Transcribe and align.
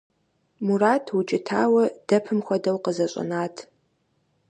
Мурат, 0.65 1.05
укӀытауэ, 1.17 1.83
дэпым 2.07 2.39
хуэдэу 2.45 2.77
къызэщӀэнат. 2.83 3.55